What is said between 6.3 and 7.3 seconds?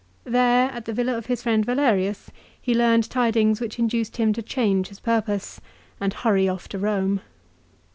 off to Eome.